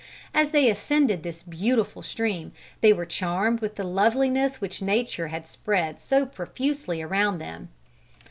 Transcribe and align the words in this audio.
As 0.33 0.49
they 0.49 0.67
ascended 0.67 1.21
this 1.21 1.43
beautiful 1.43 2.01
stream, 2.01 2.53
they 2.81 2.91
were 2.91 3.05
charmed 3.05 3.59
with 3.59 3.75
the 3.75 3.83
loveliness 3.83 4.59
which 4.59 4.81
nature 4.81 5.27
had 5.27 5.45
spread 5.45 6.01
so 6.01 6.25
profusely 6.25 7.03
around 7.03 7.37
them. 7.37 7.69